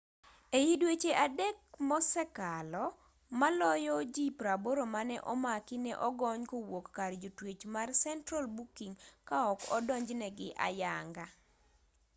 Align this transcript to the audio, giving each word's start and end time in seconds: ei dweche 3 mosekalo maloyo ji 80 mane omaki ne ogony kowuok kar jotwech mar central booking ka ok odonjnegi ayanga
ei 0.57 0.71
dweche 0.81 1.11
3 1.25 1.45
mosekalo 1.89 2.83
maloyo 3.39 3.95
ji 4.13 4.25
80 4.39 4.93
mane 4.95 5.15
omaki 5.31 5.75
ne 5.85 5.93
ogony 6.07 6.41
kowuok 6.51 6.85
kar 6.97 7.11
jotwech 7.21 7.63
mar 7.73 7.89
central 8.03 8.45
booking 8.57 8.93
ka 9.27 9.37
ok 9.51 9.59
odonjnegi 9.77 10.47
ayanga 10.67 11.25